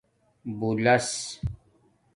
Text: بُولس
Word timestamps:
بُولس 0.59 1.13